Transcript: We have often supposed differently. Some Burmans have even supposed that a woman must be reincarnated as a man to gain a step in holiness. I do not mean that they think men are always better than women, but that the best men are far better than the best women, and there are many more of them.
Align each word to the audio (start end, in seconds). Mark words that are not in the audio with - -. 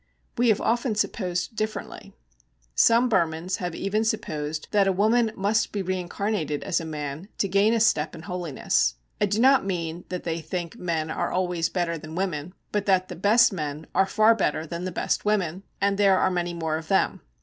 We 0.35 0.49
have 0.49 0.59
often 0.59 0.95
supposed 0.95 1.55
differently. 1.55 2.15
Some 2.73 3.07
Burmans 3.07 3.57
have 3.57 3.75
even 3.75 4.03
supposed 4.03 4.67
that 4.71 4.87
a 4.87 4.91
woman 4.91 5.31
must 5.35 5.71
be 5.71 5.83
reincarnated 5.83 6.63
as 6.63 6.81
a 6.81 6.85
man 6.85 7.27
to 7.37 7.47
gain 7.47 7.71
a 7.75 7.79
step 7.79 8.15
in 8.15 8.23
holiness. 8.23 8.95
I 9.21 9.27
do 9.27 9.39
not 9.39 9.63
mean 9.63 10.05
that 10.09 10.23
they 10.23 10.41
think 10.41 10.75
men 10.79 11.11
are 11.11 11.31
always 11.31 11.69
better 11.69 11.99
than 11.99 12.15
women, 12.15 12.55
but 12.71 12.87
that 12.87 13.09
the 13.09 13.15
best 13.15 13.53
men 13.53 13.85
are 13.93 14.07
far 14.07 14.33
better 14.33 14.65
than 14.65 14.85
the 14.85 14.91
best 14.91 15.23
women, 15.23 15.61
and 15.79 15.99
there 15.99 16.17
are 16.17 16.31
many 16.31 16.55
more 16.55 16.77
of 16.77 16.87
them. 16.87 17.21